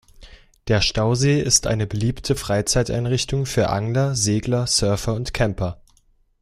[0.67, 5.79] Der Stausee ist eine beliebte Freizeit-Einrichtung für Angler, Segler, Surfer und Camper.